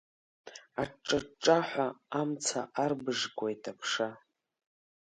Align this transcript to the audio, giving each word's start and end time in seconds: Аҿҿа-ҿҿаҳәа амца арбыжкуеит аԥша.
Аҿҿа-ҿҿаҳәа 0.81 1.87
амца 2.19 2.61
арбыжкуеит 2.83 3.63
аԥша. 3.71 4.09